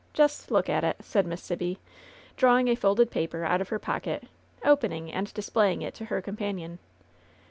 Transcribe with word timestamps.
Jest 0.13 0.49
look 0.49 0.67
at 0.67 0.83
it!" 0.83 0.95
said 1.01 1.27
Miss 1.27 1.43
Sibby, 1.43 1.77
drawing 2.35 2.67
a 2.69 2.73
folded 2.73 3.11
paper 3.11 3.45
out 3.45 3.61
of 3.61 3.69
her 3.69 3.77
pocket, 3.77 4.23
opening 4.65 5.11
and 5.11 5.31
displaying 5.35 5.83
it 5.83 5.93
to 5.93 6.05
her 6.05 6.23
companion. 6.23 6.79